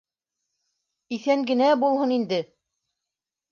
Иҫән 1.17 1.45
генә 1.51 1.69
булһын 1.85 2.17
инде 2.19 2.43